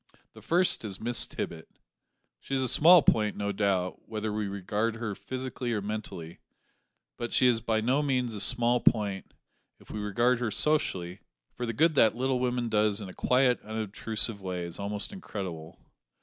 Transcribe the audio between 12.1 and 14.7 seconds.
that little woman does in a quiet, unobtrusive way